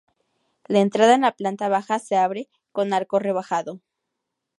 La 0.65 0.79
entrada 0.79 1.13
en 1.13 1.21
la 1.21 1.31
planta 1.33 1.69
baja 1.69 1.99
se 1.99 2.15
abre 2.17 2.49
con 2.71 2.91
arco 2.91 3.19
rebajado. 3.19 3.81